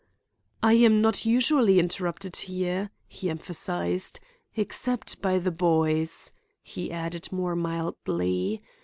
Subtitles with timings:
[0.63, 4.19] "I am not usually interrupted here," he emphasized;
[4.55, 6.31] "except by the boys,"
[6.63, 8.63] he added more mildly.